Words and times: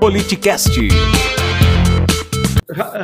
Politicast. 0.00 0.70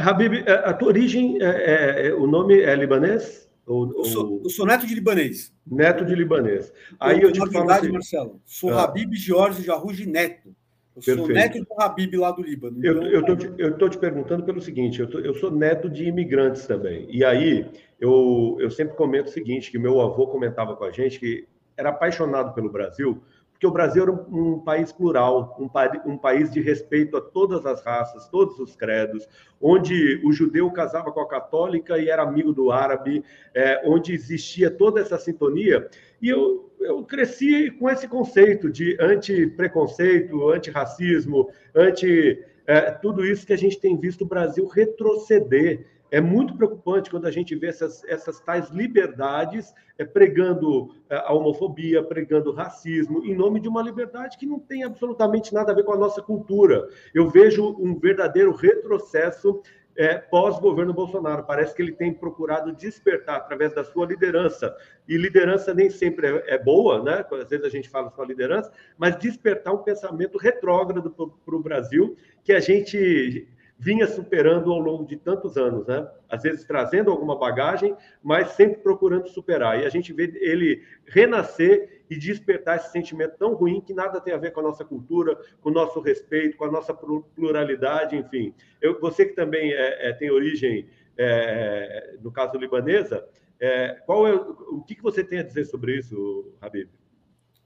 Habib, 0.03 0.45
é, 0.47 0.53
a 0.53 0.73
tua 0.73 0.89
origem, 0.89 1.37
é, 1.43 2.07
é, 2.07 2.15
o 2.15 2.27
nome 2.27 2.59
é 2.59 2.75
libanês? 2.75 3.47
Ou, 3.67 3.93
eu, 3.99 4.05
sou, 4.05 4.41
eu, 4.43 4.49
sou, 4.49 4.65
neto 4.65 4.87
de 4.87 4.95
libanês. 4.95 5.53
Neto 5.67 6.07
de 6.07 6.15
libanês. 6.15 6.73
Aí 6.99 7.21
eu, 7.21 7.29
eu 7.29 7.33
te 7.33 7.39
falo 7.39 7.51
verdade, 7.51 7.81
assim, 7.81 7.93
Marcelo, 7.93 8.41
sou 8.47 8.73
ah. 8.73 8.85
Habib 8.85 9.15
Jorge 9.15 9.63
Jarruji 9.63 10.07
Neto. 10.07 10.49
Eu 10.97 11.03
Perfeito. 11.03 11.27
sou 11.27 11.29
neto 11.29 11.59
do 11.59 11.83
Habib 11.83 12.17
lá 12.17 12.31
do 12.31 12.43
Líbano. 12.43 12.79
Então, 12.79 13.03
eu 13.03 13.21
estou 13.21 13.37
te, 13.37 13.53
eu 13.59 13.77
tô 13.77 13.89
te 13.91 13.99
perguntando 13.99 14.45
pelo 14.45 14.63
seguinte: 14.63 14.99
eu, 14.99 15.11
tô, 15.11 15.19
eu 15.19 15.35
sou 15.35 15.51
neto 15.51 15.91
de 15.91 16.05
imigrantes 16.05 16.67
também. 16.67 17.07
E 17.11 17.23
aí 17.23 17.71
eu, 18.01 18.57
eu 18.59 18.71
sempre 18.71 18.97
comento 18.97 19.29
o 19.29 19.33
seguinte: 19.33 19.71
que 19.71 19.79
meu 19.79 20.01
avô 20.01 20.29
comentava 20.29 20.75
com 20.75 20.85
a 20.85 20.91
gente 20.91 21.21
que 21.21 21.47
era 21.77 21.91
apaixonado 21.91 22.55
pelo 22.55 22.73
Brasil, 22.73 23.23
porque 23.57 23.67
o 23.67 23.71
Brasil 23.71 24.03
era 24.03 24.13
um, 24.13 24.61
país 24.61 24.93
plural, 24.93 25.57
um, 25.59 26.13
um, 26.13 26.19
país 26.19 26.53
de 26.53 26.61
respeito 26.61 27.17
a 27.17 27.23
todas 27.23 27.65
as 27.65 27.83
raças, 27.83 28.29
todos 28.29 28.59
os 28.59 28.77
credos, 28.77 29.27
onde 29.59 30.21
o 30.23 30.31
judeu 30.31 30.71
casava 30.71 31.11
com 31.11 31.21
a 31.21 31.29
católica 31.29 31.97
e 31.99 32.11
era 32.11 32.23
amigo 32.23 32.53
do 32.53 32.71
árabe, 32.71 33.25
é, 33.55 33.81
onde 33.87 34.13
existia 34.13 34.71
toda 34.71 35.01
essa 35.01 35.19
sintonia. 35.19 35.89
E 36.21 36.29
eu, 36.29 36.71
eu 36.79 37.03
cresci 37.03 37.71
com 37.71 37.89
esse 37.89 38.07
conceito 38.07 38.71
de 38.71 38.95
anti-preconceito, 39.01 40.51
anti-racismo, 40.51 41.49
anti. 41.75 42.45
É, 42.67 42.91
tudo 42.91 43.25
isso 43.25 43.47
que 43.47 43.53
a 43.53 43.59
gente 43.59 43.81
tem 43.81 43.97
visto 43.97 44.23
o 44.23 44.27
Brasil 44.27 44.67
retroceder 44.67 45.87
é 46.11 46.21
muito 46.21 46.57
preocupante 46.57 47.11
quando 47.11 47.27
a 47.27 47.31
gente 47.31 47.55
vê 47.55 47.69
essas, 47.69 48.05
essas 48.05 48.41
tais 48.41 48.71
liberdades 48.71 49.75
é, 49.99 50.05
pregando 50.05 50.95
é, 51.11 51.17
a 51.17 51.33
homofobia, 51.33 52.03
pregando 52.03 52.53
racismo, 52.53 53.25
em 53.25 53.35
nome 53.35 53.61
de 53.61 53.69
uma 53.69 53.83
liberdade 53.83 54.39
que 54.39 54.47
não 54.47 54.59
tem 54.59 54.85
absolutamente 54.85 55.53
nada 55.53 55.73
a 55.73 55.75
ver 55.75 55.85
com 55.85 55.93
a 55.93 55.99
nossa 55.99 56.23
cultura. 56.23 56.89
Eu 57.15 57.29
vejo 57.29 57.77
um 57.79 57.99
verdadeiro 57.99 58.53
retrocesso 58.53 59.63
é, 59.97 60.19
pós-governo 60.19 60.93
Bolsonaro. 60.93 61.45
Parece 61.45 61.75
que 61.75 61.83
ele 61.83 61.93
tem 61.93 62.13
procurado 62.13 62.75
despertar 62.75 63.37
através 63.37 63.73
da 63.75 63.83
sua 63.83 64.07
liderança. 64.07 64.77
E 65.09 65.17
liderança 65.17 65.73
nem 65.73 65.89
sempre 65.89 66.27
é, 66.27 66.55
é 66.55 66.59
boa, 66.59 67.03
né? 67.03 67.25
Às 67.33 67.49
vezes 67.49 67.65
a 67.65 67.71
gente 67.71 67.89
fala 67.89 68.11
sua 68.11 68.27
liderança, 68.27 68.71
mas 68.99 69.17
despertar 69.17 69.73
um 69.73 69.79
pensamento 69.79 70.39
retrógrado 70.39 71.11
para 71.11 71.55
o 71.55 71.63
Brasil 71.63 72.17
que 72.45 72.53
a 72.53 72.61
gente 72.61 73.49
vinha 73.79 74.07
superando 74.07 74.73
ao 74.73 74.79
longo 74.79 75.05
de 75.05 75.17
tantos 75.17 75.57
anos, 75.57 75.87
né? 75.87 76.09
Às 76.29 76.43
vezes 76.43 76.65
trazendo 76.65 77.11
alguma 77.11 77.39
bagagem, 77.39 77.95
mas 78.23 78.51
sempre 78.53 78.81
procurando 78.81 79.29
superar. 79.29 79.81
E 79.81 79.85
a 79.85 79.89
gente 79.91 80.13
vê 80.13 80.33
ele 80.41 80.83
renascer 81.07 82.03
e 82.09 82.19
despertar 82.19 82.77
esse 82.77 82.91
sentimento 82.91 83.37
tão 83.39 83.55
ruim 83.55 83.81
que 83.81 83.93
nada 83.93 84.21
tem 84.21 84.33
a 84.33 84.39
ver 84.39 84.53
com 84.53 84.61
a 84.61 84.63
nossa 84.63 84.85
cultura, 84.85 85.39
com 85.61 85.71
o 85.71 85.73
nosso 85.73 86.01
respeito, 86.01 86.57
com 86.57 86.65
a 86.65 86.71
nossa 86.71 86.95
pluralidade, 86.95 88.17
enfim. 88.17 88.55
Eu, 88.81 88.99
você 88.99 89.27
que 89.27 89.35
também 89.35 89.73
é, 89.73 90.09
é, 90.09 90.13
tem 90.13 90.31
origem, 90.31 90.89
é, 91.19 92.17
no 92.23 92.33
caso 92.33 92.57
libanesa, 92.57 93.27
é, 93.61 94.01
qual 94.07 94.27
é 94.27 94.35
o 94.35 94.83
que, 94.83 94.95
que 94.95 95.03
você 95.03 95.23
tem 95.23 95.41
a 95.41 95.43
dizer 95.43 95.65
sobre 95.67 95.99
isso, 95.99 96.53
Habib? 96.61 96.89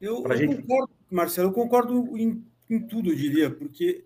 Eu, 0.00 0.24
eu 0.24 0.36
gente... 0.36 0.56
concordo, 0.56 0.92
Marcelo, 1.10 1.48
eu 1.48 1.52
concordo 1.52 2.16
em, 2.16 2.44
em 2.68 2.80
tudo, 2.80 3.10
eu 3.10 3.16
diria, 3.16 3.50
porque 3.50 4.04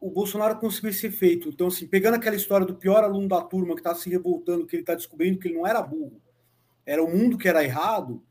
o 0.00 0.10
Bolsonaro 0.10 0.58
conseguiu 0.58 0.90
esse 0.90 1.06
efeito. 1.06 1.48
Então, 1.48 1.66
assim, 1.66 1.86
pegando 1.86 2.14
aquela 2.14 2.36
história 2.36 2.66
do 2.66 2.74
pior 2.74 3.02
aluno 3.02 3.28
da 3.28 3.40
turma 3.40 3.74
que 3.74 3.80
está 3.80 3.94
se 3.94 4.08
revoltando, 4.08 4.66
que 4.66 4.76
ele 4.76 4.82
está 4.82 4.94
descobrindo 4.94 5.38
que 5.38 5.48
ele 5.48 5.56
não 5.56 5.66
era 5.66 5.82
burro, 5.82 6.20
era 6.86 7.02
o 7.02 7.10
mundo 7.10 7.36
que 7.36 7.48
era 7.48 7.64
errado, 7.64 8.22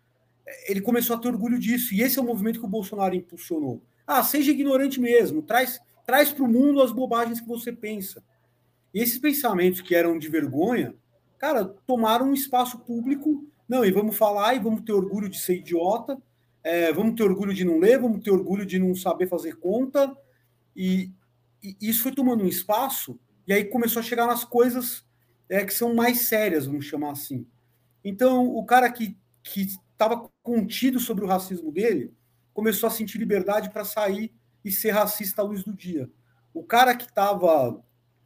ele 0.67 0.81
começou 0.81 1.15
a 1.15 1.19
ter 1.19 1.27
orgulho 1.27 1.59
disso. 1.59 1.93
E 1.93 2.01
esse 2.01 2.17
é 2.17 2.21
o 2.21 2.25
movimento 2.25 2.59
que 2.59 2.65
o 2.65 2.69
Bolsonaro 2.69 3.15
impulsionou. 3.15 3.81
Ah, 4.05 4.23
seja 4.23 4.51
ignorante 4.51 4.99
mesmo, 4.99 5.41
traz, 5.41 5.79
traz 6.05 6.31
para 6.31 6.43
o 6.43 6.47
mundo 6.47 6.81
as 6.81 6.91
bobagens 6.91 7.41
que 7.41 7.47
você 7.47 7.71
pensa. 7.71 8.23
E 8.93 9.02
esses 9.02 9.19
pensamentos 9.19 9.81
que 9.81 9.93
eram 9.93 10.17
de 10.17 10.29
vergonha, 10.29 10.95
cara, 11.37 11.65
tomaram 11.65 12.29
um 12.29 12.33
espaço 12.33 12.79
público. 12.79 13.45
Não, 13.67 13.83
e 13.83 13.92
vamos 13.92 14.15
falar 14.15 14.55
e 14.55 14.59
vamos 14.59 14.81
ter 14.81 14.93
orgulho 14.93 15.27
de 15.27 15.37
ser 15.37 15.58
idiota, 15.58 16.17
é, 16.63 16.92
vamos 16.93 17.15
ter 17.15 17.23
orgulho 17.23 17.53
de 17.53 17.65
não 17.65 17.80
ler, 17.80 17.99
vamos 17.99 18.23
ter 18.23 18.31
orgulho 18.31 18.65
de 18.65 18.80
não 18.80 18.95
saber 18.95 19.27
fazer 19.27 19.58
conta. 19.58 20.15
E, 20.75 21.11
e 21.61 21.75
isso 21.81 22.03
foi 22.03 22.11
tomando 22.11 22.43
um 22.43 22.47
espaço, 22.47 23.19
e 23.47 23.53
aí 23.53 23.65
começou 23.65 23.99
a 23.99 24.03
chegar 24.03 24.27
nas 24.27 24.43
coisas 24.43 25.05
é, 25.49 25.63
que 25.63 25.73
são 25.73 25.95
mais 25.95 26.27
sérias, 26.27 26.65
vamos 26.65 26.85
chamar 26.85 27.11
assim. 27.11 27.45
Então, 28.03 28.47
o 28.55 28.65
cara 28.65 28.91
que 28.91 29.17
estava 29.43 30.29
contido 30.43 30.99
sobre 30.99 31.23
o 31.23 31.27
racismo 31.27 31.71
dele 31.71 32.13
começou 32.53 32.87
a 32.87 32.91
sentir 32.91 33.17
liberdade 33.17 33.69
para 33.69 33.85
sair 33.85 34.33
e 34.63 34.71
ser 34.71 34.91
racista 34.91 35.41
à 35.41 35.45
luz 35.45 35.63
do 35.63 35.73
dia. 35.73 36.09
O 36.53 36.63
cara 36.63 36.95
que 36.95 37.05
estava, 37.05 37.81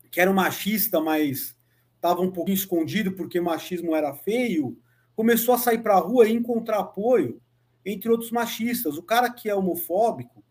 que 0.09 0.19
era 0.19 0.31
um 0.31 0.33
machista, 0.33 0.99
mas 0.99 1.55
estava 1.95 2.21
um 2.21 2.31
pouquinho 2.31 2.55
escondido 2.55 3.11
porque 3.11 3.39
machismo 3.39 3.95
era 3.95 4.13
feio, 4.13 4.77
começou 5.15 5.53
a 5.53 5.57
sair 5.57 5.79
para 5.79 5.95
a 5.95 5.99
rua 5.99 6.27
e 6.27 6.33
encontrar 6.33 6.79
apoio 6.79 7.41
entre 7.85 8.09
outros 8.09 8.31
machistas. 8.31 8.97
O 8.97 9.03
cara 9.03 9.29
que 9.29 9.49
é 9.49 9.55
homofóbico 9.55 10.43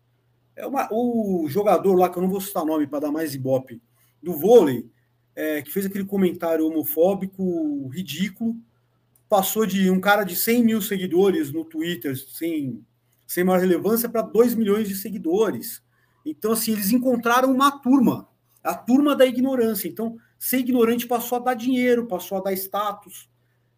é 0.55 0.65
uma, 0.65 0.87
o 0.91 1.45
jogador 1.47 1.95
lá, 1.95 2.09
que 2.09 2.17
eu 2.17 2.21
não 2.21 2.29
vou 2.29 2.41
citar 2.41 2.65
nome 2.65 2.87
para 2.87 2.99
dar 2.99 3.11
mais 3.11 3.33
ibope, 3.33 3.81
do 4.21 4.33
vôlei, 4.33 4.89
é, 5.35 5.61
que 5.61 5.71
fez 5.71 5.85
aquele 5.85 6.05
comentário 6.05 6.67
homofóbico 6.67 7.87
ridículo, 7.87 8.55
passou 9.29 9.65
de 9.65 9.89
um 9.89 9.99
cara 9.99 10.23
de 10.23 10.35
100 10.35 10.63
mil 10.63 10.81
seguidores 10.81 11.51
no 11.51 11.63
Twitter, 11.63 12.17
sem, 12.17 12.85
sem 13.25 13.43
maior 13.43 13.61
relevância, 13.61 14.09
para 14.09 14.21
2 14.21 14.55
milhões 14.55 14.87
de 14.87 14.95
seguidores. 14.95 15.81
Então, 16.25 16.51
assim, 16.51 16.73
eles 16.73 16.91
encontraram 16.91 17.51
uma 17.51 17.71
turma, 17.71 18.27
a 18.63 18.75
turma 18.75 19.15
da 19.15 19.25
ignorância. 19.25 19.87
Então, 19.87 20.17
ser 20.37 20.57
ignorante 20.57 21.07
passou 21.07 21.37
a 21.37 21.41
dar 21.41 21.53
dinheiro, 21.53 22.07
passou 22.07 22.37
a 22.37 22.41
dar 22.41 22.53
status. 22.53 23.29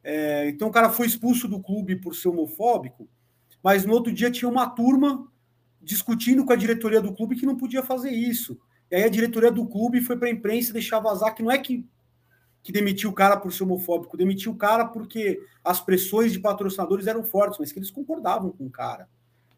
É, 0.04 0.50
então, 0.50 0.68
o 0.68 0.72
cara 0.72 0.90
foi 0.90 1.06
expulso 1.06 1.48
do 1.48 1.62
clube 1.62 1.96
por 1.96 2.16
ser 2.16 2.30
homofóbico, 2.30 3.08
mas 3.64 3.86
no 3.86 3.94
outro 3.94 4.12
dia 4.12 4.32
tinha 4.32 4.50
uma 4.50 4.68
turma 4.68 5.32
discutindo 5.84 6.46
com 6.46 6.54
a 6.54 6.56
diretoria 6.56 7.02
do 7.02 7.14
clube 7.14 7.36
que 7.36 7.46
não 7.46 7.58
podia 7.58 7.84
fazer 7.84 8.12
isso. 8.12 8.58
E 8.90 8.96
aí 8.96 9.04
a 9.04 9.10
diretoria 9.10 9.52
do 9.52 9.66
clube 9.68 10.02
foi 10.02 10.18
para 10.18 10.28
a 10.28 10.32
imprensa 10.32 10.74
deixar 10.74 11.00
vazar 11.00 11.36
que 11.36 11.44
não 11.44 11.52
é 11.52 11.58
que, 11.58 11.86
que 12.62 12.72
demitiu 12.72 13.10
o 13.10 13.14
cara 13.14 13.38
por 13.38 13.52
ser 13.52 13.64
homofóbico, 13.64 14.18
demitiu 14.18 14.52
o 14.52 14.58
cara 14.58 14.86
porque 14.86 15.42
as 15.64 15.82
pressões 15.82 16.32
de 16.32 16.40
patrocinadores 16.40 17.08
eram 17.08 17.24
fortes, 17.24 17.60
mas 17.60 17.72
que 17.72 17.80
eles 17.80 17.92
concordavam 17.92 18.52
com 18.52 18.66
o 18.66 18.72
cara. 18.72 19.08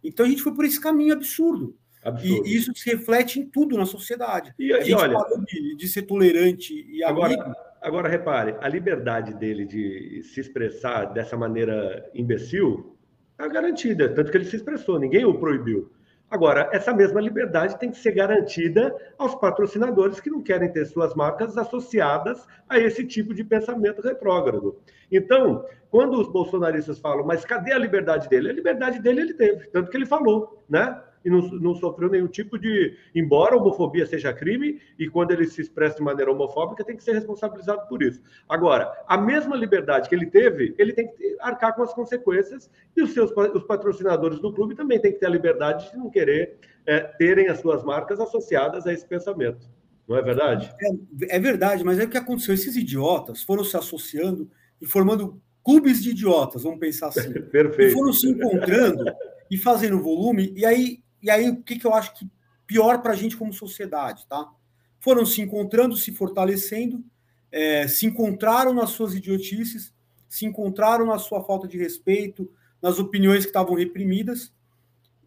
Então 0.04 0.26
a 0.26 0.30
gente 0.30 0.42
foi 0.42 0.54
por 0.54 0.66
esse 0.66 0.80
caminho 0.80 1.14
absurdo. 1.14 1.76
absurdo. 2.04 2.48
E 2.48 2.56
isso 2.56 2.72
se 2.76 2.90
reflete 2.90 3.40
em 3.40 3.46
tudo 3.46 3.78
na 3.78 3.86
sociedade. 3.86 4.54
E, 4.58 4.72
a 4.74 4.80
gente 4.80 4.92
e 4.92 4.94
olha, 4.94 5.18
de, 5.46 5.76
de, 5.76 5.88
ser 5.88 6.04
tolerante 6.04 6.74
e 6.90 7.04
agora, 7.04 7.34
amigo. 7.34 7.56
Agora, 7.82 8.10
repare, 8.10 8.56
a 8.62 8.68
liberdade 8.68 9.36
dele 9.36 9.64
de 9.64 10.24
se 10.24 10.40
expressar 10.40 11.06
dessa 11.06 11.38
maneira 11.38 12.10
imbecil 12.16 12.98
está 13.32 13.48
garantida, 13.48 14.10
tanto 14.10 14.32
que 14.32 14.38
ele 14.38 14.46
se 14.46 14.56
expressou, 14.56 15.00
ninguém 15.00 15.24
o 15.24 15.38
proibiu. 15.38 15.92
Agora, 16.36 16.70
essa 16.74 16.94
mesma 16.94 17.22
liberdade 17.22 17.80
tem 17.80 17.90
que 17.90 17.98
ser 17.98 18.12
garantida 18.12 18.94
aos 19.18 19.34
patrocinadores 19.36 20.20
que 20.20 20.30
não 20.30 20.44
querem 20.44 20.70
ter 20.70 20.84
suas 20.86 21.16
marcas 21.16 21.58
associadas 21.58 22.46
a 22.68 22.78
esse 22.78 23.08
tipo 23.08 23.34
de 23.34 23.42
pensamento 23.42 24.02
retrógrado. 24.02 24.78
Então, 25.10 25.66
quando 25.90 26.20
os 26.20 26.28
bolsonaristas 26.28 27.00
falam, 27.00 27.26
mas 27.26 27.46
cadê 27.46 27.72
a 27.72 27.78
liberdade 27.78 28.28
dele? 28.28 28.50
A 28.50 28.54
liberdade 28.54 29.00
dele 29.00 29.22
ele 29.22 29.34
teve, 29.34 29.68
tanto 29.68 29.90
que 29.90 29.96
ele 29.96 30.06
falou, 30.06 30.62
né? 30.68 31.02
E 31.26 31.30
não, 31.30 31.42
não 31.42 31.74
sofreu 31.74 32.08
nenhum 32.10 32.28
tipo 32.28 32.58
de. 32.58 32.96
Embora 33.16 33.56
a 33.56 33.58
homofobia 33.58 34.06
seja 34.06 34.32
crime, 34.32 34.80
e 34.98 35.10
quando 35.10 35.32
ele 35.32 35.48
se 35.48 35.60
expressa 35.60 35.98
de 35.98 36.04
maneira 36.04 36.32
homofóbica, 36.32 36.84
tem 36.84 36.96
que 36.96 37.04
ser 37.04 37.14
responsabilizado 37.14 37.88
por 37.90 38.04
isso. 38.04 38.22
Agora, 38.48 38.94
a 39.08 39.18
mesma 39.18 39.56
liberdade 39.56 40.08
que 40.08 40.14
ele 40.14 40.28
teve, 40.28 40.76
ele 40.78 40.94
tem 40.94 41.08
que 41.08 41.36
arcar 41.40 41.76
com 41.76 41.82
as 41.82 41.94
consequências, 41.94 42.70
e 42.96 43.02
os 43.02 43.12
seus 43.12 43.32
os 43.32 43.64
patrocinadores 43.64 44.40
do 44.40 44.54
clube 44.54 44.76
também 44.76 45.00
têm 45.00 45.12
que 45.12 45.20
ter 45.20 45.26
a 45.26 45.30
liberdade 45.30 45.90
de 45.92 45.98
não 45.98 46.10
querer 46.12 46.60
é, 46.86 47.00
terem 47.00 47.48
as 47.48 47.60
suas 47.60 47.84
marcas 47.84 48.20
associadas 48.20 48.86
a 48.86 48.94
esse 48.94 49.08
pensamento. 49.08 49.68
Não 50.08 50.16
é 50.16 50.22
verdade? 50.22 50.72
É, 50.80 51.38
é 51.38 51.40
verdade, 51.40 51.84
mas 51.84 51.98
é 51.98 52.04
o 52.04 52.10
que 52.10 52.18
aconteceu. 52.18 52.54
Esses 52.54 52.76
idiotas 52.76 53.42
foram 53.42 53.64
se 53.64 53.76
associando 53.76 54.48
e 54.80 54.86
formando 54.86 55.42
clubes 55.64 56.04
de 56.04 56.12
idiotas, 56.12 56.62
vamos 56.62 56.80
pensar 56.80 57.08
assim. 57.08 57.34
Perfeito. 57.50 57.92
E 57.92 57.94
foram 57.94 58.14
se 58.14 58.30
encontrando 58.30 59.04
e 59.50 59.58
fazendo 59.58 60.02
volume, 60.02 60.54
e 60.56 60.66
aí 60.66 61.00
e 61.22 61.30
aí, 61.30 61.50
o 61.50 61.64
que, 61.64 61.78
que 61.78 61.86
eu 61.86 61.94
acho 61.94 62.14
que 62.14 62.30
pior 62.68 63.02
para 63.02 63.14
a 63.14 63.16
gente 63.16 63.38
como 63.38 63.54
sociedade, 63.54 64.26
tá? 64.28 64.50
Foram 65.00 65.26
se 65.26 65.42
encontrando, 65.42 65.96
se 65.96 66.12
fortalecendo, 66.12 67.04
é, 67.52 67.88
se 67.88 68.06
encontraram 68.06 68.74
nas 68.74 68.92
suas 68.92 69.14
idiotices, 69.14 69.94
se 70.28 70.46
encontraram 70.46 71.06
na 71.06 71.18
sua 71.20 71.44
falta 71.44 71.68
de 71.68 71.78
respeito, 71.78 72.52
nas 72.82 73.00
opiniões 73.00 73.44
que 73.44 73.50
estavam 73.50 73.76
reprimidas, 73.76 74.54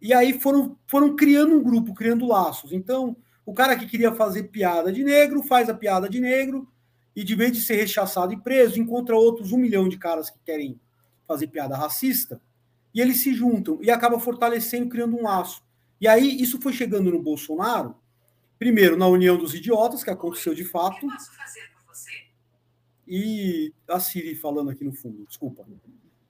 e 0.01 0.13
aí 0.13 0.39
foram, 0.39 0.77
foram 0.87 1.15
criando 1.15 1.55
um 1.55 1.63
grupo, 1.63 1.93
criando 1.93 2.27
laços. 2.27 2.71
Então, 2.71 3.17
o 3.45 3.53
cara 3.53 3.75
que 3.75 3.85
queria 3.85 4.13
fazer 4.13 4.43
piada 4.43 4.91
de 4.91 5.03
negro 5.03 5.43
faz 5.43 5.69
a 5.69 5.73
piada 5.73 6.07
de 6.07 6.19
negro, 6.19 6.67
e 7.15 7.23
de 7.23 7.35
vez 7.35 7.51
de 7.51 7.61
ser 7.61 7.75
rechaçado 7.75 8.31
e 8.31 8.39
preso, 8.39 8.79
encontra 8.79 9.15
outros 9.15 9.51
um 9.51 9.57
milhão 9.57 9.89
de 9.89 9.97
caras 9.97 10.29
que 10.29 10.39
querem 10.45 10.79
fazer 11.27 11.47
piada 11.47 11.75
racista, 11.75 12.41
e 12.93 13.01
eles 13.01 13.21
se 13.21 13.33
juntam 13.33 13.77
e 13.81 13.91
acaba 13.91 14.19
fortalecendo, 14.19 14.89
criando 14.89 15.17
um 15.17 15.23
laço. 15.23 15.61
E 15.99 16.07
aí 16.07 16.41
isso 16.41 16.59
foi 16.61 16.73
chegando 16.73 17.11
no 17.11 17.21
Bolsonaro 17.21 17.95
Primeiro, 18.59 18.97
na 18.97 19.07
União 19.07 19.37
dos 19.37 19.55
Idiotas, 19.55 20.03
que 20.03 20.09
aconteceu 20.09 20.53
de 20.53 20.65
fato. 20.65 21.07
E 23.07 23.73
a 23.87 23.99
Siri 24.01 24.35
falando 24.35 24.69
aqui 24.69 24.83
no 24.83 24.91
fundo, 24.91 25.25
desculpa. 25.25 25.65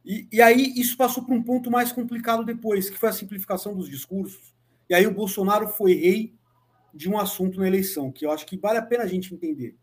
E, 0.06 0.28
e 0.32 0.40
aí 0.40 0.74
isso 0.80 0.96
passou 0.96 1.26
para 1.26 1.34
um 1.34 1.42
ponto 1.42 1.72
mais 1.72 1.92
complicado 1.92 2.46
depois, 2.46 2.88
que 2.88 3.00
foi 3.00 3.10
a 3.10 3.14
simplificação 3.14 3.76
dos 3.76 3.90
discursos. 3.90 4.54
E 4.88 4.94
aí 4.94 5.08
o 5.08 5.14
Bolsonaro 5.14 5.68
foi 5.70 5.96
rei 5.96 6.36
de 6.94 7.10
um 7.10 7.18
assunto 7.18 7.60
na 7.60 7.68
eleição, 7.68 8.12
que 8.12 8.28
eu 8.28 8.32
acho 8.32 8.46
que 8.46 8.58
vale 8.58 8.78
a 8.78 8.84
pena 8.84 9.04
a 9.04 9.08
gente 9.08 9.34
entender. 9.34 9.76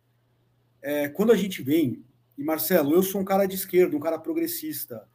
É, 0.81 1.09
quando 1.09 1.33
a 1.33 1.37
gente 1.37 1.63
vem, 1.63 2.05
e 2.39 2.45
Marcelo, 2.45 2.95
eu 2.95 3.03
sou 3.03 3.21
um 3.21 3.25
cara 3.25 3.47
de 3.47 3.57
esquerda, 3.57 3.97
um 3.97 4.01
cara 4.01 4.19
progressista, 4.21 5.07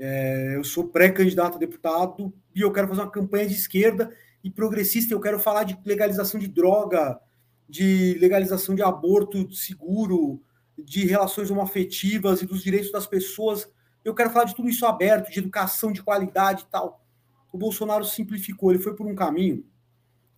é, 0.00 0.56
eu 0.56 0.64
sou 0.64 0.88
pré-candidato 0.88 1.56
a 1.56 1.58
deputado 1.58 2.32
e 2.56 2.62
eu 2.62 2.72
quero 2.72 2.88
fazer 2.88 3.02
uma 3.02 3.10
campanha 3.10 3.46
de 3.46 3.54
esquerda 3.54 4.10
e 4.42 4.50
progressista, 4.50 5.12
eu 5.12 5.20
quero 5.20 5.38
falar 5.38 5.64
de 5.64 5.78
legalização 5.84 6.40
de 6.40 6.48
droga, 6.48 7.20
de 7.68 8.16
legalização 8.18 8.74
de 8.74 8.82
aborto 8.82 9.52
seguro, 9.52 10.42
de 10.78 11.04
relações 11.04 11.50
homoafetivas 11.50 12.40
e 12.40 12.46
dos 12.46 12.62
direitos 12.62 12.90
das 12.90 13.06
pessoas. 13.06 13.70
Eu 14.02 14.14
quero 14.14 14.30
falar 14.30 14.46
de 14.46 14.56
tudo 14.56 14.70
isso 14.70 14.86
aberto, 14.86 15.30
de 15.30 15.38
educação 15.38 15.92
de 15.92 16.02
qualidade 16.02 16.62
e 16.62 16.70
tal. 16.70 17.04
O 17.52 17.58
Bolsonaro 17.58 18.04
simplificou, 18.04 18.70
ele 18.72 18.82
foi 18.82 18.96
por 18.96 19.06
um 19.06 19.14
caminho, 19.14 19.66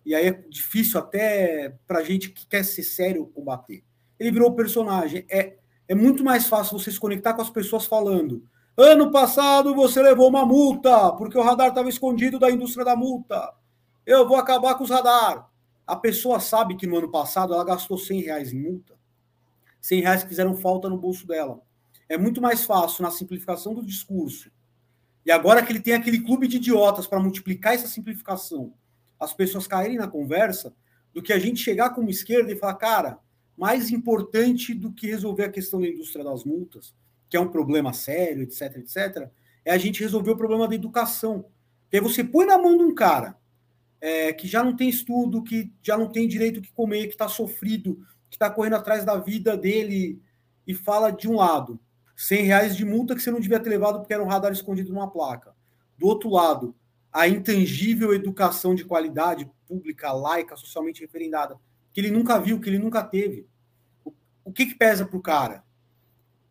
e 0.05 0.13
aí 0.13 0.27
é 0.27 0.31
difícil 0.49 0.99
até 0.99 1.73
para 1.87 2.03
gente 2.03 2.29
que 2.29 2.45
quer 2.45 2.65
ser 2.65 2.83
sério 2.83 3.25
combater. 3.27 3.81
Ele 4.19 4.31
virou 4.31 4.53
personagem. 4.53 5.25
É, 5.29 5.55
é 5.87 5.95
muito 5.95 6.21
mais 6.21 6.47
fácil 6.47 6.77
você 6.77 6.91
se 6.91 6.99
conectar 6.99 7.33
com 7.33 7.41
as 7.41 7.49
pessoas 7.49 7.85
falando. 7.85 8.43
Ano 8.75 9.11
passado 9.11 9.75
você 9.75 10.01
levou 10.01 10.27
uma 10.27 10.43
multa, 10.47 11.11
porque 11.13 11.37
o 11.37 11.43
radar 11.43 11.67
estava 11.69 11.87
escondido 11.87 12.39
da 12.39 12.49
indústria 12.49 12.83
da 12.83 12.95
multa. 12.95 13.53
Eu 14.03 14.27
vou 14.27 14.35
acabar 14.35 14.73
com 14.73 14.83
os 14.83 14.89
radar. 14.89 15.47
A 15.85 15.95
pessoa 15.95 16.39
sabe 16.39 16.75
que 16.75 16.87
no 16.87 16.97
ano 16.97 17.11
passado 17.11 17.53
ela 17.53 17.63
gastou 17.63 17.99
100 17.99 18.21
reais 18.21 18.51
em 18.51 18.59
multa. 18.59 18.95
100 19.79 20.01
reais 20.01 20.23
que 20.23 20.29
fizeram 20.29 20.55
falta 20.55 20.89
no 20.89 20.97
bolso 20.97 21.27
dela. 21.27 21.61
É 22.09 22.17
muito 22.17 22.41
mais 22.41 22.65
fácil 22.65 23.03
na 23.03 23.11
simplificação 23.11 23.75
do 23.75 23.85
discurso. 23.85 24.49
E 25.23 25.31
agora 25.31 25.63
que 25.63 25.71
ele 25.71 25.79
tem 25.79 25.93
aquele 25.93 26.21
clube 26.21 26.47
de 26.47 26.57
idiotas 26.57 27.05
para 27.05 27.19
multiplicar 27.19 27.75
essa 27.75 27.87
simplificação, 27.87 28.73
as 29.19 29.35
pessoas 29.35 29.67
caírem 29.67 29.97
na 29.97 30.07
conversa, 30.07 30.73
do 31.13 31.21
que 31.21 31.31
a 31.31 31.37
gente 31.37 31.59
chegar 31.59 31.91
como 31.91 32.09
esquerda 32.09 32.51
e 32.51 32.55
falar, 32.55 32.73
cara, 32.73 33.19
mais 33.55 33.91
importante 33.91 34.73
do 34.73 34.91
que 34.91 35.05
resolver 35.05 35.43
a 35.43 35.51
questão 35.51 35.79
da 35.79 35.87
indústria 35.87 36.25
das 36.25 36.43
multas, 36.43 36.91
que 37.33 37.37
é 37.37 37.39
um 37.39 37.49
problema 37.49 37.91
sério, 37.93 38.43
etc, 38.43 38.77
etc, 38.77 39.27
é 39.65 39.71
a 39.71 39.77
gente 39.79 40.03
resolver 40.03 40.29
o 40.29 40.37
problema 40.37 40.67
da 40.67 40.75
educação. 40.75 41.45
Que 41.89 41.97
aí 41.97 42.03
você 42.03 42.23
põe 42.23 42.45
na 42.45 42.59
mão 42.59 42.77
de 42.77 42.83
um 42.83 42.93
cara 42.93 43.35
é, 43.99 44.31
que 44.31 44.47
já 44.47 44.63
não 44.63 44.75
tem 44.75 44.87
estudo, 44.87 45.41
que 45.41 45.73
já 45.81 45.97
não 45.97 46.11
tem 46.11 46.27
direito 46.27 46.61
que 46.61 46.71
comer, 46.71 47.07
que 47.07 47.13
está 47.13 47.27
sofrido, 47.27 48.05
que 48.29 48.35
está 48.35 48.51
correndo 48.51 48.75
atrás 48.75 49.03
da 49.03 49.17
vida 49.17 49.57
dele 49.57 50.21
e 50.67 50.75
fala 50.75 51.09
de 51.09 51.27
um 51.27 51.37
lado, 51.37 51.79
100 52.15 52.43
reais 52.43 52.75
de 52.75 52.85
multa 52.85 53.15
que 53.15 53.21
você 53.23 53.31
não 53.31 53.39
devia 53.39 53.59
ter 53.59 53.71
levado 53.71 53.97
porque 53.97 54.13
era 54.13 54.21
um 54.23 54.27
radar 54.27 54.51
escondido 54.51 54.93
numa 54.93 55.09
placa. 55.09 55.55
Do 55.97 56.05
outro 56.05 56.29
lado, 56.29 56.75
a 57.11 57.27
intangível 57.27 58.13
educação 58.13 58.75
de 58.75 58.85
qualidade 58.85 59.49
pública, 59.67 60.11
laica, 60.11 60.55
socialmente 60.55 61.01
referendada, 61.01 61.57
que 61.91 61.99
ele 61.99 62.11
nunca 62.11 62.37
viu, 62.39 62.59
que 62.59 62.69
ele 62.69 62.77
nunca 62.77 63.01
teve. 63.01 63.47
O, 64.05 64.13
o 64.45 64.53
que, 64.53 64.67
que 64.67 64.75
pesa 64.75 65.03
para 65.03 65.17
o 65.17 65.21
cara? 65.21 65.63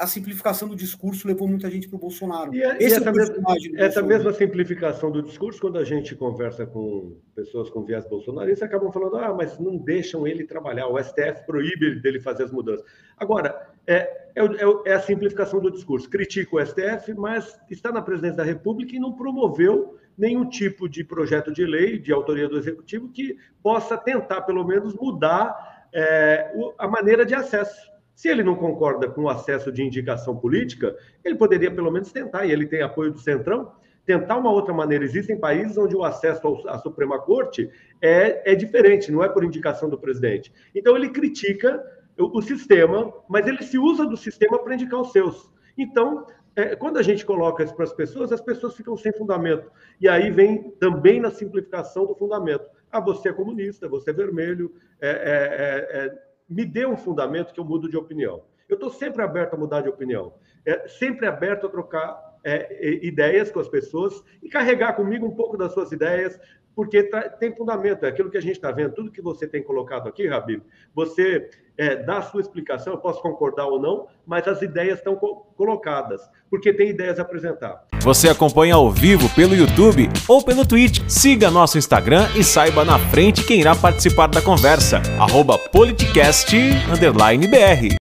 A 0.03 0.07
simplificação 0.07 0.67
do 0.67 0.75
discurso 0.75 1.29
levou 1.29 1.47
muita 1.47 1.71
gente 1.71 1.89
para 1.89 1.95
o 1.97 2.01
Bolsonaro. 2.01 2.53
E, 2.53 2.61
é, 2.61 2.77
Esse 2.79 2.83
e 2.83 2.99
essa, 2.99 3.09
é 3.09 3.13
mesma, 3.13 3.37
essa 3.77 4.03
mesma 4.03 4.33
simplificação 4.33 5.13
do 5.13 5.23
discurso, 5.23 5.61
quando 5.61 5.79
a 5.79 5.85
gente 5.85 6.17
conversa 6.17 6.67
com 6.67 7.17
pessoas 7.37 7.71
com 7.71 7.85
viés 7.85 8.05
bolsonaristas, 8.09 8.69
acabam 8.69 8.91
falando: 8.91 9.17
ah, 9.19 9.33
mas 9.33 9.61
não 9.61 9.77
deixam 9.77 10.27
ele 10.27 10.43
trabalhar, 10.43 10.89
o 10.89 11.01
STF 11.01 11.47
proíbe 11.47 12.01
dele 12.01 12.19
fazer 12.19 12.43
as 12.43 12.51
mudanças. 12.51 12.85
Agora, 13.17 13.71
é, 13.87 13.95
é, 14.35 14.43
é, 14.43 14.91
é 14.91 14.93
a 14.95 15.01
simplificação 15.01 15.61
do 15.61 15.71
discurso. 15.71 16.11
Critica 16.11 16.57
o 16.57 16.67
STF, 16.67 17.15
mas 17.15 17.57
está 17.71 17.93
na 17.93 18.03
presidência 18.03 18.39
da 18.39 18.45
República 18.45 18.97
e 18.97 18.99
não 18.99 19.13
promoveu 19.13 19.97
nenhum 20.19 20.49
tipo 20.49 20.89
de 20.89 21.05
projeto 21.05 21.53
de 21.53 21.65
lei 21.65 21.97
de 21.97 22.13
autoria 22.13 22.49
do 22.49 22.59
Executivo 22.59 23.09
que 23.09 23.37
possa 23.63 23.97
tentar, 23.97 24.41
pelo 24.43 24.65
menos, 24.67 24.95
mudar 24.95 25.87
é, 25.95 26.53
a 26.77 26.89
maneira 26.89 27.25
de 27.25 27.37
acesso 27.37 27.92
se 28.23 28.29
ele 28.29 28.45
não 28.45 28.55
concorda 28.55 29.09
com 29.09 29.23
o 29.23 29.29
acesso 29.29 29.73
de 29.73 29.83
indicação 29.83 30.37
política, 30.37 30.97
ele 31.25 31.35
poderia 31.35 31.75
pelo 31.75 31.91
menos 31.91 32.13
tentar, 32.13 32.47
e 32.47 32.53
ele 32.53 32.67
tem 32.67 32.81
apoio 32.81 33.11
do 33.11 33.19
Centrão, 33.19 33.73
tentar 34.07 34.37
uma 34.37 34.49
outra 34.49 34.73
maneira. 34.73 35.05
Existem 35.05 35.37
países 35.37 35.77
onde 35.77 35.97
o 35.97 36.05
acesso 36.05 36.63
à 36.69 36.79
Suprema 36.79 37.19
Corte 37.19 37.69
é, 38.01 38.53
é 38.53 38.55
diferente, 38.55 39.11
não 39.11 39.25
é 39.25 39.29
por 39.29 39.43
indicação 39.43 39.91
do 39.91 39.99
presidente. 39.99 40.53
Então 40.73 40.95
ele 40.95 41.09
critica 41.09 41.85
o, 42.17 42.39
o 42.39 42.41
sistema, 42.41 43.13
mas 43.29 43.45
ele 43.49 43.61
se 43.65 43.77
usa 43.77 44.07
do 44.07 44.17
sistema 44.17 44.57
para 44.57 44.75
indicar 44.75 45.01
os 45.01 45.11
seus. 45.11 45.51
Então, 45.77 46.25
é, 46.55 46.77
quando 46.77 46.99
a 46.99 47.03
gente 47.03 47.27
coloca 47.27 47.65
isso 47.65 47.75
para 47.75 47.87
as 47.87 47.93
pessoas, 47.93 48.31
as 48.31 48.41
pessoas 48.41 48.77
ficam 48.77 48.97
sem 48.97 49.13
fundamento. 49.13 49.69
E 50.01 50.09
aí 50.09 50.31
vem 50.31 50.71
também 50.79 51.19
na 51.19 51.33
simplificação 51.33 52.07
do 52.07 52.15
fundamento. 52.15 52.71
Ah, 52.89 53.01
você 53.01 53.31
é 53.31 53.33
comunista, 53.33 53.89
você 53.89 54.11
é 54.11 54.13
vermelho, 54.13 54.73
é, 55.01 55.09
é, 55.09 55.11
é, 55.11 56.07
é 56.07 56.32
me 56.49 56.65
dê 56.65 56.87
um 56.87 56.97
fundamento 56.97 57.53
que 57.53 57.61
eu 57.61 57.65
mudo 57.65 57.89
de 57.89 57.97
opinião. 57.97 58.43
Eu 58.69 58.75
estou 58.75 58.91
sempre 58.91 59.23
aberto 59.23 59.55
a 59.55 59.57
mudar 59.57 59.83
de 59.83 59.89
opinião, 59.89 60.35
é, 60.65 60.89
sempre 60.89 61.27
aberto 61.27 61.67
a 61.67 61.71
trocar 61.71 62.39
é, 62.45 63.05
ideias 63.05 63.51
com 63.51 63.61
as 63.61 63.69
pessoas 63.69 64.23
e 64.43 64.49
carregar 64.49 64.95
comigo 64.95 65.27
um 65.27 65.35
pouco 65.35 65.57
das 65.57 65.73
suas 65.73 65.93
ideias, 65.93 66.39
porque 66.75 67.03
tem 67.39 67.55
fundamento, 67.55 68.05
é 68.05 68.09
aquilo 68.09 68.31
que 68.31 68.39
a 68.39 68.43
gente 68.43 68.57
está 68.57 68.71
vendo, 68.71 68.95
tudo 68.95 69.11
que 69.11 69.23
você 69.23 69.47
tem 69.47 69.63
colocado 69.63 70.09
aqui, 70.09 70.27
Rabi, 70.27 70.63
você 70.95 71.51
é, 71.77 71.97
dá 71.97 72.19
a 72.19 72.23
sua 72.23 72.41
explicação, 72.41 72.95
eu 72.95 72.99
posso 72.99 73.21
concordar 73.23 73.67
ou 73.67 73.81
não, 73.81 74.07
mas 74.27 74.47
as 74.49 74.63
ideias 74.63 74.99
estão 74.99 75.17
co 75.17 75.47
colocadas, 75.57 76.21
porque 76.51 76.73
tem 76.73 76.89
ideias 76.89 77.19
a 77.19 77.23
apresentar. 77.23 77.85
Você 78.01 78.29
acompanha 78.29 78.75
ao 78.75 78.91
vivo 78.91 79.29
pelo 79.35 79.55
YouTube 79.55 80.09
ou 80.29 80.45
pelo 80.45 80.67
Twitch. 80.67 81.01
Siga 81.09 81.51
nosso 81.51 81.79
Instagram 81.79 82.29
e 82.37 82.43
saiba 82.43 82.85
na 82.85 82.99
frente 82.99 83.47
quem 83.47 83.61
irá 83.61 83.77
participar 83.77 84.27
da 84.27 84.43
conversa. 84.43 85.01
Arroba 85.21 85.57
politicast_br 85.57 88.02